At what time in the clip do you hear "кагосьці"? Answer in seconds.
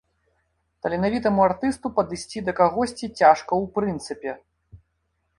2.59-3.05